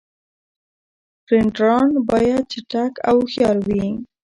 فیلډران 1.25 1.89
باید 2.09 2.43
چټک 2.51 2.93
او 3.09 3.15
هوښیار 3.21 3.57
يي. 3.75 3.89